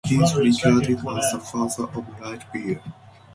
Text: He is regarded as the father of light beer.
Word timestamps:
He 0.07 0.15
is 0.15 0.33
regarded 0.35 0.97
as 0.97 1.31
the 1.31 1.39
father 1.51 1.83
of 1.83 2.19
light 2.21 2.41
beer. 2.51 2.81